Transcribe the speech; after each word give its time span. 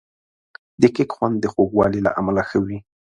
د 0.81 0.83
کیک 0.95 1.09
خوند 1.15 1.35
د 1.39 1.45
خوږوالي 1.53 1.99
له 2.05 2.11
امله 2.19 2.41
ښه 2.49 2.57
وي. 2.65 2.77